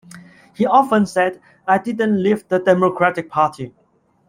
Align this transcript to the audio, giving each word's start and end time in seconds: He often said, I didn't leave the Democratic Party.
He 0.55 0.65
often 0.65 1.05
said, 1.05 1.39
I 1.67 1.77
didn't 1.77 2.23
leave 2.23 2.47
the 2.47 2.57
Democratic 2.57 3.29
Party. 3.29 3.71